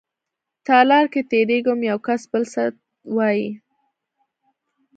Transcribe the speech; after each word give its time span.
تالار 0.65 1.05
کې 1.13 1.21
تېرېږم 1.31 1.79
يوکس 1.89 2.21
بل 2.31 2.43
ته 2.45 2.51
څه 2.53 2.63
وايي. 3.15 3.49